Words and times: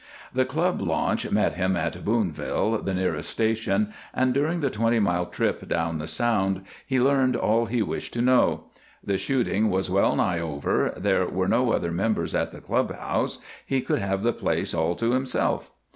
The 0.33 0.45
club 0.45 0.81
launch 0.81 1.29
met 1.29 1.53
him 1.53 1.77
at 1.77 2.03
Boonville, 2.03 2.79
the 2.79 2.93
nearest 2.95 3.29
station, 3.29 3.93
and 4.15 4.33
during 4.33 4.59
the 4.61 4.71
twenty 4.71 4.97
mile 4.99 5.27
trip 5.27 5.67
down 5.69 5.99
the 5.99 6.07
Sound 6.07 6.63
he 6.87 6.99
learned 6.99 7.35
all 7.35 7.67
he 7.67 7.83
wished 7.83 8.13
to 8.13 8.21
know. 8.23 8.63
The 9.03 9.19
shooting 9.19 9.69
was 9.69 9.91
well 9.91 10.15
nigh 10.15 10.39
over; 10.39 10.91
there 10.97 11.27
were 11.27 11.47
no 11.47 11.71
other 11.71 11.91
members 11.91 12.33
at 12.33 12.51
the 12.51 12.61
club 12.61 12.95
house; 12.95 13.37
he 13.63 13.85
would 13.87 13.99
have 13.99 14.23
the 14.23 14.33
place 14.33 14.73
all 14.73 14.95
to 14.95 15.11
himself. 15.11 15.69